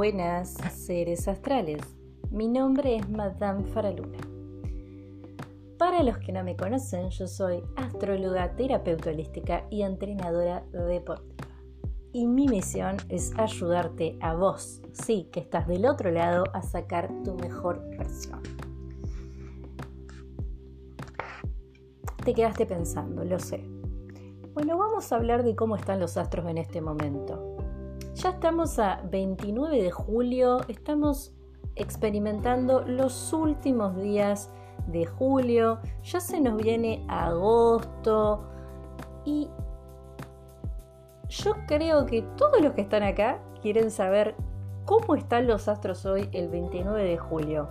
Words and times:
Buenas 0.00 0.54
seres 0.72 1.28
astrales. 1.28 1.82
Mi 2.30 2.48
nombre 2.48 2.96
es 2.96 3.06
Madame 3.10 3.64
Faraluna. 3.64 4.16
Para 5.76 6.02
los 6.02 6.16
que 6.16 6.32
no 6.32 6.42
me 6.42 6.56
conocen, 6.56 7.10
yo 7.10 7.26
soy 7.26 7.62
astróloga, 7.76 8.56
terapeuta 8.56 9.10
holística 9.10 9.66
y 9.68 9.82
entrenadora 9.82 10.64
deportiva. 10.72 11.54
Y 12.14 12.26
mi 12.26 12.48
misión 12.48 12.96
es 13.10 13.38
ayudarte 13.38 14.16
a 14.22 14.32
vos, 14.32 14.80
sí, 14.94 15.28
que 15.30 15.40
estás 15.40 15.68
del 15.68 15.84
otro 15.84 16.10
lado, 16.10 16.44
a 16.54 16.62
sacar 16.62 17.10
tu 17.22 17.34
mejor 17.34 17.86
versión. 17.98 18.40
Te 22.24 22.32
quedaste 22.32 22.64
pensando, 22.64 23.22
lo 23.22 23.38
sé. 23.38 23.68
Bueno, 24.54 24.78
vamos 24.78 25.12
a 25.12 25.16
hablar 25.16 25.42
de 25.42 25.54
cómo 25.54 25.76
están 25.76 26.00
los 26.00 26.16
astros 26.16 26.48
en 26.48 26.56
este 26.56 26.80
momento. 26.80 27.49
Ya 28.14 28.30
estamos 28.30 28.78
a 28.78 29.02
29 29.10 29.82
de 29.82 29.90
julio, 29.90 30.60
estamos 30.68 31.32
experimentando 31.76 32.82
los 32.82 33.32
últimos 33.32 33.96
días 33.96 34.50
de 34.88 35.06
julio, 35.06 35.78
ya 36.02 36.20
se 36.20 36.40
nos 36.40 36.56
viene 36.60 37.04
agosto 37.08 38.44
y 39.24 39.48
yo 41.28 41.54
creo 41.68 42.06
que 42.06 42.22
todos 42.36 42.60
los 42.60 42.72
que 42.72 42.80
están 42.80 43.04
acá 43.04 43.40
quieren 43.62 43.90
saber 43.92 44.34
cómo 44.84 45.14
están 45.14 45.46
los 45.46 45.68
astros 45.68 46.04
hoy 46.04 46.28
el 46.32 46.48
29 46.48 47.04
de 47.04 47.16
julio. 47.16 47.68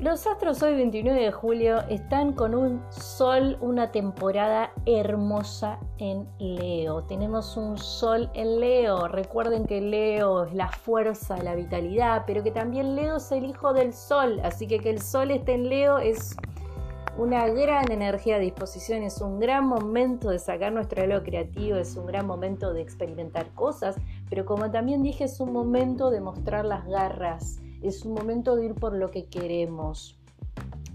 Los 0.00 0.28
astros 0.28 0.62
hoy 0.62 0.76
29 0.76 1.24
de 1.24 1.32
julio 1.32 1.80
están 1.88 2.32
con 2.32 2.54
un 2.54 2.80
sol, 2.88 3.58
una 3.60 3.90
temporada 3.90 4.70
hermosa 4.86 5.80
en 5.98 6.28
Leo. 6.38 7.02
Tenemos 7.02 7.56
un 7.56 7.76
sol 7.76 8.30
en 8.34 8.60
Leo. 8.60 9.08
Recuerden 9.08 9.66
que 9.66 9.80
Leo 9.80 10.44
es 10.44 10.54
la 10.54 10.68
fuerza, 10.68 11.42
la 11.42 11.56
vitalidad, 11.56 12.22
pero 12.28 12.44
que 12.44 12.52
también 12.52 12.94
Leo 12.94 13.16
es 13.16 13.32
el 13.32 13.44
hijo 13.44 13.72
del 13.72 13.92
sol. 13.92 14.40
Así 14.44 14.68
que 14.68 14.78
que 14.78 14.90
el 14.90 15.02
sol 15.02 15.32
esté 15.32 15.54
en 15.54 15.68
Leo 15.68 15.98
es 15.98 16.36
una 17.16 17.48
gran 17.48 17.90
energía 17.90 18.36
a 18.36 18.38
disposición, 18.38 19.02
es 19.02 19.20
un 19.20 19.40
gran 19.40 19.66
momento 19.66 20.30
de 20.30 20.38
sacar 20.38 20.72
nuestro 20.72 21.02
halo 21.02 21.24
creativo, 21.24 21.76
es 21.76 21.96
un 21.96 22.06
gran 22.06 22.24
momento 22.24 22.72
de 22.72 22.82
experimentar 22.82 23.52
cosas, 23.52 23.96
pero 24.30 24.44
como 24.44 24.70
también 24.70 25.02
dije, 25.02 25.24
es 25.24 25.40
un 25.40 25.52
momento 25.52 26.10
de 26.10 26.20
mostrar 26.20 26.64
las 26.64 26.86
garras 26.86 27.60
es 27.82 28.04
un 28.04 28.14
momento 28.14 28.56
de 28.56 28.66
ir 28.66 28.74
por 28.74 28.94
lo 28.94 29.10
que 29.10 29.26
queremos. 29.26 30.17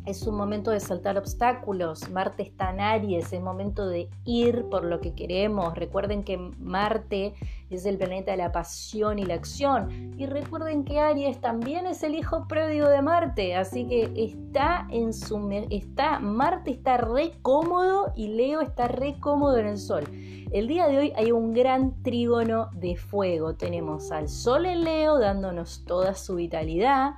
Es 0.06 0.28
un 0.28 0.36
momento 0.36 0.72
de 0.72 0.82
saltar 0.82 1.18
obstáculos. 1.18 2.10
Marte 2.10 2.44
está 2.44 2.72
en 2.72 2.82
Aries, 2.82 3.32
es 3.32 3.42
momento 3.42 3.88
de 3.88 4.10
ir 4.26 4.66
por 4.70 4.84
lo 4.84 5.00
que 5.00 5.14
queremos. 5.14 5.76
Recuerden 5.76 6.24
que 6.24 6.38
Marte 6.38 7.34
es 7.70 7.86
el 7.86 7.98
planeta 7.98 8.32
de 8.32 8.38
la 8.38 8.52
pasión 8.52 9.18
y 9.18 9.24
la 9.24 9.36
acción. 9.36 10.14
Y 10.18 10.26
recuerden 10.26 10.84
que 10.84 11.00
Aries 11.00 11.40
también 11.40 11.86
es 11.86 12.04
el 12.04 12.16
hijo 12.16 12.50
pródigo 12.50 12.90
de 12.90 13.02
Marte. 13.02 13.56
Así 13.56 13.86
que 13.88 14.12
está 14.18 14.88
en 14.92 15.14
su. 15.14 15.40
Está, 15.70 16.20
Marte 16.20 16.72
está 16.72 16.98
re 16.98 17.36
cómodo 17.42 18.12
y 18.14 18.28
Leo 18.28 18.60
está 18.60 18.90
re 18.90 19.16
cómodo 19.22 19.58
en 19.58 19.68
el 19.68 19.78
Sol. 19.78 20.04
El 20.52 20.68
día 20.68 20.88
de 20.88 20.98
hoy 20.98 21.14
hay 21.16 21.32
un 21.32 21.54
gran 21.54 22.04
trígono 22.04 22.70
de 22.74 22.98
fuego. 22.98 23.56
Tenemos 23.56 24.12
al 24.12 24.28
Sol 24.28 24.66
en 24.66 24.84
Leo 24.84 25.18
dándonos 25.18 25.86
toda 25.86 26.14
su 26.14 26.36
vitalidad. 26.36 27.14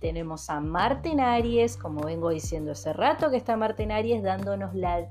Tenemos 0.00 0.48
a 0.50 0.60
Marte 0.60 1.10
en 1.10 1.20
Aries, 1.20 1.76
como 1.76 2.02
vengo 2.02 2.30
diciendo 2.30 2.72
hace 2.72 2.92
rato 2.92 3.30
que 3.30 3.36
está 3.36 3.56
Marte 3.56 3.82
en 3.82 3.92
Aries 3.92 4.22
dándonos 4.22 4.74
la, 4.74 5.08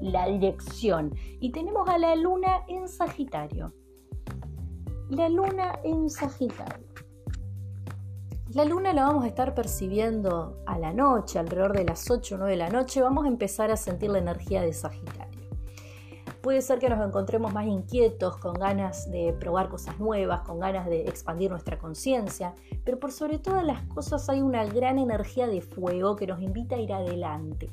la 0.00 0.26
dirección. 0.26 1.14
Y 1.40 1.50
tenemos 1.52 1.88
a 1.88 1.98
la 1.98 2.14
Luna 2.14 2.64
en 2.68 2.86
Sagitario. 2.86 3.72
La 5.08 5.28
Luna 5.28 5.80
en 5.84 6.10
Sagitario. 6.10 6.88
La 8.54 8.64
luna 8.64 8.94
la 8.94 9.04
vamos 9.04 9.24
a 9.24 9.26
estar 9.26 9.54
percibiendo 9.54 10.62
a 10.64 10.78
la 10.78 10.94
noche, 10.94 11.38
alrededor 11.38 11.76
de 11.76 11.84
las 11.84 12.10
8 12.10 12.34
o 12.34 12.38
9 12.38 12.52
de 12.52 12.56
la 12.56 12.70
noche. 12.70 13.02
Vamos 13.02 13.26
a 13.26 13.28
empezar 13.28 13.70
a 13.70 13.76
sentir 13.76 14.08
la 14.08 14.20
energía 14.20 14.62
de 14.62 14.72
Sagitario. 14.72 15.27
Puede 16.48 16.62
ser 16.62 16.78
que 16.78 16.88
nos 16.88 17.06
encontremos 17.06 17.52
más 17.52 17.66
inquietos, 17.66 18.38
con 18.38 18.54
ganas 18.54 19.10
de 19.10 19.34
probar 19.34 19.68
cosas 19.68 20.00
nuevas, 20.00 20.40
con 20.48 20.58
ganas 20.58 20.86
de 20.86 21.02
expandir 21.02 21.50
nuestra 21.50 21.78
conciencia, 21.78 22.54
pero 22.86 22.98
por 22.98 23.12
sobre 23.12 23.38
todas 23.38 23.62
las 23.66 23.82
cosas 23.82 24.30
hay 24.30 24.40
una 24.40 24.64
gran 24.64 24.98
energía 24.98 25.46
de 25.46 25.60
fuego 25.60 26.16
que 26.16 26.26
nos 26.26 26.40
invita 26.40 26.76
a 26.76 26.78
ir 26.78 26.94
adelante. 26.94 27.68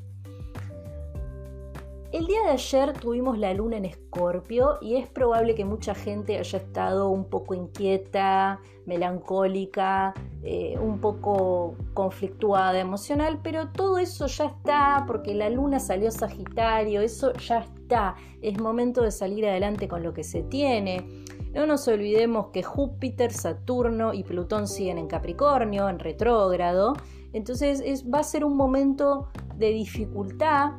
El 2.12 2.26
día 2.26 2.42
de 2.42 2.50
ayer 2.50 2.92
tuvimos 2.92 3.38
la 3.38 3.54
luna 3.54 3.78
en 3.78 3.86
Escorpio 3.86 4.76
y 4.82 4.96
es 4.96 5.08
probable 5.08 5.54
que 5.54 5.64
mucha 5.64 5.94
gente 5.94 6.38
haya 6.38 6.58
estado 6.58 7.08
un 7.08 7.24
poco 7.24 7.54
inquieta, 7.54 8.60
melancólica, 8.84 10.12
eh, 10.48 10.78
un 10.80 11.00
poco 11.00 11.74
conflictuada 11.92 12.78
emocional, 12.78 13.40
pero 13.42 13.70
todo 13.70 13.98
eso 13.98 14.28
ya 14.28 14.44
está 14.44 15.02
porque 15.04 15.34
la 15.34 15.50
luna 15.50 15.80
salió 15.80 16.12
Sagitario, 16.12 17.00
eso 17.00 17.32
ya 17.32 17.58
está, 17.58 18.14
es 18.40 18.56
momento 18.60 19.02
de 19.02 19.10
salir 19.10 19.44
adelante 19.44 19.88
con 19.88 20.04
lo 20.04 20.14
que 20.14 20.22
se 20.22 20.44
tiene. 20.44 21.24
No 21.52 21.66
nos 21.66 21.88
olvidemos 21.88 22.50
que 22.52 22.62
Júpiter, 22.62 23.32
Saturno 23.32 24.14
y 24.14 24.22
Plutón 24.22 24.68
siguen 24.68 24.98
en 24.98 25.08
Capricornio, 25.08 25.88
en 25.88 25.98
retrógrado, 25.98 26.92
entonces 27.32 28.04
va 28.08 28.20
a 28.20 28.22
ser 28.22 28.44
un 28.44 28.56
momento 28.56 29.28
de 29.56 29.70
dificultad 29.70 30.74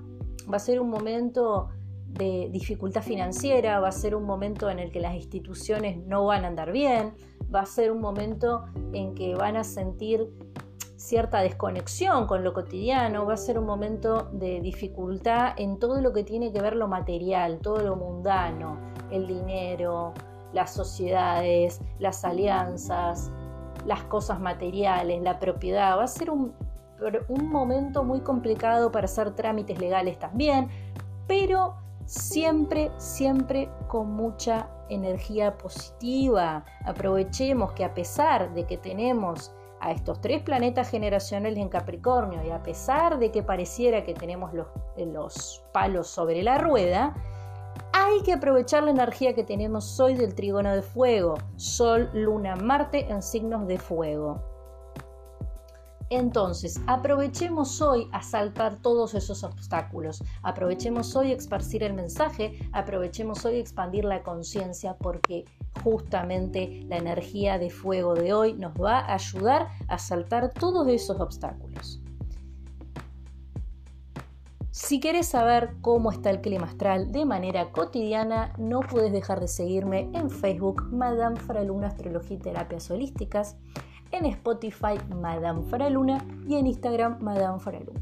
va 0.52 0.58
a 0.58 0.60
ser 0.60 0.80
un 0.80 0.90
momento 0.90 1.70
de 2.08 2.50
dificultad 2.52 3.02
financiera, 3.02 3.80
va 3.80 3.90
a 3.90 3.92
ser 3.92 4.16
un 4.16 4.24
momento 4.24 4.70
en 4.70 4.80
el 4.80 4.92
que 4.92 5.00
las 5.00 5.16
instituciones 5.16 5.98
no 6.06 6.26
van 6.26 6.46
a 6.46 6.48
andar 6.48 6.72
bien, 6.72 7.14
va 7.54 7.62
a 7.62 7.66
ser 7.66 7.92
un 7.92 8.02
momento 8.02 8.66
en 8.94 9.14
que 9.14 9.36
van 9.36 9.56
a 9.58 9.64
sentir 9.64 10.30
cierta 10.96 11.42
desconexión 11.42 12.26
con 12.26 12.44
lo 12.44 12.54
cotidiano, 12.54 13.26
va 13.26 13.36
a 13.36 13.38
ser 13.38 13.60
un 13.60 13.66
momento 13.66 14.30
de 14.34 14.62
dificultad 14.62 15.54
en 15.58 15.78
todo 15.78 16.02
lo 16.02 16.12
que 16.12 16.24
tiene 16.24 16.52
que 16.52 16.62
ver 16.62 16.76
lo 16.76 16.88
material, 16.88 17.60
todo 17.60 17.80
lo 17.80 17.96
mundano, 17.96 18.80
el 19.12 19.28
dinero, 19.28 20.14
las 20.54 20.74
sociedades, 20.74 21.82
las 22.00 22.26
alianzas, 22.26 23.32
las 23.86 24.04
cosas 24.06 24.40
materiales, 24.40 25.22
la 25.22 25.40
propiedad, 25.40 25.98
va 25.98 26.06
a 26.06 26.08
ser 26.08 26.32
un 26.32 26.54
un 27.28 27.50
momento 27.50 28.04
muy 28.04 28.22
complicado 28.22 28.92
para 28.92 29.06
hacer 29.06 29.36
trámites 29.36 29.80
legales 29.80 30.18
también, 30.18 30.70
pero 31.28 31.76
siempre, 32.08 32.90
siempre 32.98 33.70
con 33.88 34.12
mucha 34.14 34.70
energía 34.90 35.58
positiva. 35.58 36.66
Aprovechemos 36.86 37.74
que 37.74 37.84
a 37.84 37.94
pesar 37.94 38.54
de 38.54 38.66
que 38.66 38.78
tenemos 38.78 39.54
a 39.80 39.92
estos 39.92 40.20
tres 40.22 40.42
planetas 40.42 40.90
generacionales 40.90 41.60
en 41.60 41.70
Capricornio 41.70 42.44
y 42.44 42.50
a 42.50 42.64
pesar 42.64 43.20
de 43.20 43.32
que 43.32 43.44
pareciera 43.44 44.04
que 44.04 44.14
tenemos 44.14 44.54
los, 44.54 44.68
los 44.98 45.64
palos 45.72 46.08
sobre 46.08 46.42
la 46.42 46.58
rueda, 46.58 47.14
hay 47.94 48.22
que 48.24 48.34
aprovechar 48.34 48.84
la 48.84 48.92
energía 48.92 49.36
que 49.36 49.44
tenemos 49.44 50.00
hoy 50.00 50.16
del 50.16 50.34
trígono 50.34 50.74
de 50.74 50.82
fuego, 50.82 51.36
Sol, 51.58 52.10
Luna, 52.14 52.56
Marte 52.56 53.06
en 53.10 53.22
signos 53.22 53.68
de 53.68 53.78
fuego. 53.78 54.57
Entonces, 56.10 56.80
aprovechemos 56.88 57.82
hoy 57.82 58.08
a 58.14 58.22
saltar 58.22 58.82
todos 58.82 59.14
esos 59.14 59.44
obstáculos, 59.44 60.24
aprovechemos 60.42 61.14
hoy 61.18 61.32
a 61.32 61.36
esparcir 61.36 61.84
el 61.84 61.94
mensaje, 61.94 62.58
aprovechemos 62.72 63.44
hoy 63.44 63.56
a 63.56 63.60
expandir 63.60 64.06
la 64.06 64.24
conciencia 64.24 64.96
porque 64.98 65.44
justamente 65.84 66.86
la 66.88 66.98
energía 66.98 67.60
de 67.60 67.70
fuego 67.70 68.14
de 68.16 68.34
hoy 68.34 68.54
nos 68.54 68.74
va 68.74 69.00
a 69.00 69.16
ayudar 69.16 69.68
a 69.90 69.98
saltar 69.98 70.54
todos 70.54 70.88
esos 70.88 71.20
obstáculos. 71.20 72.02
Si 74.72 75.02
quieres 75.02 75.28
saber 75.28 75.74
cómo 75.82 76.12
está 76.12 76.30
el 76.30 76.40
clima 76.40 76.68
astral 76.68 77.12
de 77.12 77.26
manera 77.26 77.72
cotidiana, 77.72 78.54
no 78.58 78.80
puedes 78.80 79.12
dejar 79.12 79.42
de 79.42 79.48
seguirme 79.48 80.10
en 80.14 80.30
Facebook, 80.30 80.84
Madame 80.92 81.36
Faraluna 81.36 81.88
Astrología 81.88 82.38
y 82.38 82.40
Terapias 82.40 82.90
Holísticas 82.92 83.58
en 84.12 84.26
Spotify 84.26 84.98
Madame 85.22 85.64
Faraluna 85.64 86.24
y 86.48 86.56
en 86.56 86.68
Instagram 86.68 87.18
Madame 87.22 87.60
Faraluna. 87.60 88.02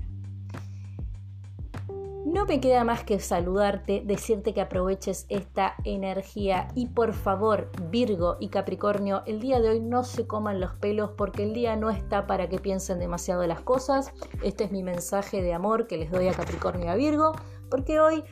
No 2.25 2.45
me 2.45 2.59
queda 2.59 2.83
más 2.83 3.03
que 3.03 3.19
saludarte, 3.19 4.01
decirte 4.03 4.53
que 4.55 4.59
aproveches 4.59 5.27
esta 5.29 5.75
energía 5.83 6.67
y 6.73 6.87
por 6.87 7.13
favor 7.13 7.71
Virgo 7.91 8.37
y 8.39 8.49
Capricornio, 8.49 9.21
el 9.27 9.39
día 9.39 9.61
de 9.61 9.69
hoy 9.69 9.79
no 9.79 10.03
se 10.03 10.25
coman 10.25 10.59
los 10.59 10.73
pelos 10.73 11.11
porque 11.11 11.43
el 11.43 11.53
día 11.53 11.75
no 11.75 11.91
está 11.91 12.25
para 12.25 12.49
que 12.49 12.57
piensen 12.57 12.97
demasiado 12.97 13.45
las 13.45 13.61
cosas. 13.61 14.11
Este 14.43 14.63
es 14.63 14.71
mi 14.71 14.81
mensaje 14.81 15.43
de 15.43 15.53
amor 15.53 15.85
que 15.85 15.97
les 15.97 16.09
doy 16.09 16.27
a 16.27 16.33
Capricornio 16.33 16.87
y 16.87 16.89
a 16.89 16.95
Virgo, 16.95 17.33
porque 17.69 17.99
hoy 17.99 18.23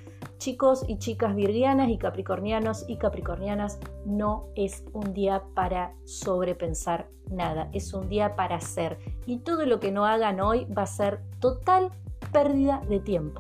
chicos 0.44 0.84
y 0.90 0.98
chicas 0.98 1.36
virgianas 1.36 1.88
y 1.88 1.98
capricornianos 1.98 2.84
y 2.90 2.98
capricornianas, 2.98 3.80
no 4.06 4.50
es 4.56 4.84
un 4.92 5.14
día 5.14 5.42
para 5.56 5.94
sobrepensar 6.04 7.08
nada, 7.32 7.70
es 7.72 7.94
un 7.94 8.10
día 8.10 8.36
para 8.36 8.58
hacer. 8.58 9.00
Y 9.26 9.38
todo 9.38 9.66
lo 9.66 9.80
que 9.80 9.94
no 9.94 10.06
hagan 10.06 10.42
hoy 10.42 10.66
va 10.66 10.82
a 10.82 10.88
ser 10.88 11.22
total 11.40 11.92
pérdida 12.34 12.82
de 12.90 13.00
tiempo. 13.00 13.40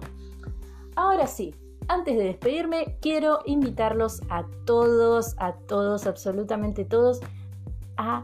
Ahora 0.95 1.27
sí, 1.27 1.53
antes 1.89 2.15
de 2.15 2.23
despedirme, 2.23 2.97
quiero 3.01 3.39
invitarlos 3.45 4.21
a 4.29 4.45
todos, 4.63 5.35
a 5.39 5.57
todos, 5.67 6.07
absolutamente 6.07 6.85
todos, 6.85 7.19
a 7.97 8.23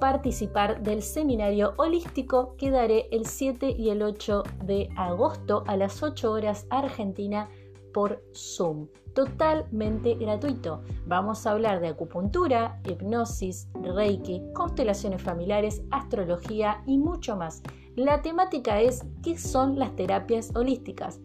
participar 0.00 0.82
del 0.82 1.02
seminario 1.02 1.74
holístico 1.76 2.56
que 2.56 2.72
daré 2.72 3.06
el 3.12 3.24
7 3.24 3.70
y 3.70 3.90
el 3.90 4.02
8 4.02 4.42
de 4.64 4.88
agosto 4.96 5.62
a 5.68 5.76
las 5.76 6.02
8 6.02 6.28
horas 6.28 6.66
Argentina 6.70 7.48
por 7.96 8.22
Zoom, 8.34 8.88
totalmente 9.14 10.16
gratuito. 10.16 10.82
Vamos 11.06 11.46
a 11.46 11.52
hablar 11.52 11.80
de 11.80 11.88
acupuntura, 11.88 12.78
hipnosis, 12.84 13.70
reiki, 13.82 14.42
constelaciones 14.52 15.22
familiares, 15.22 15.80
astrología 15.90 16.82
y 16.86 16.98
mucho 16.98 17.38
más. 17.38 17.62
La 17.94 18.20
temática 18.20 18.82
es 18.82 19.02
¿qué 19.22 19.38
son 19.38 19.78
las 19.78 19.96
terapias 19.96 20.54
holísticas? 20.54 21.22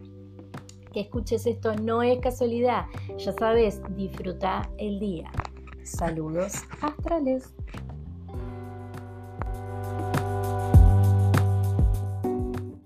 Que 0.91 1.01
escuches 1.01 1.45
esto 1.45 1.75
no 1.75 2.01
es 2.01 2.19
casualidad, 2.19 2.85
ya 3.15 3.31
sabes, 3.33 3.79
disfruta 3.95 4.67
el 4.79 4.99
día. 4.99 5.31
Saludos 5.83 6.63
astrales. 6.81 7.53